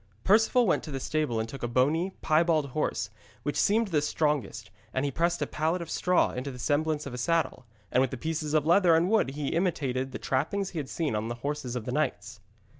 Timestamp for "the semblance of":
6.49-7.13